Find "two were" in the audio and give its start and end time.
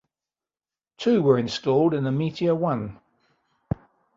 0.97-1.37